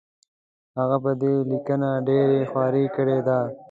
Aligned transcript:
هغه 0.77 0.97
پر 1.03 1.13
دې 1.21 1.33
لیکنه 1.51 1.89
ډېره 2.07 2.37
خواري 2.51 2.85
کړې 2.95 3.19
ده. 3.27 3.39